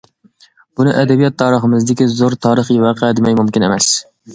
[0.79, 3.97] بۇنى ئەدەبىيات تارىخىمىزدىكى زور تارىخىي ۋەقە دېمەي مۇمكىن ئەمەس.